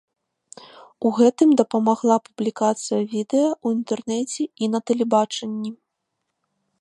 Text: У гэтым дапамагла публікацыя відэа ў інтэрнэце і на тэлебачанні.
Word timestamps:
У 1.09 1.11
гэтым 1.17 1.49
дапамагла 1.61 2.15
публікацыя 2.29 3.01
відэа 3.13 3.49
ў 3.63 3.67
інтэрнэце 3.77 4.41
і 4.65 4.73
на 4.77 4.85
тэлебачанні. 4.91 5.71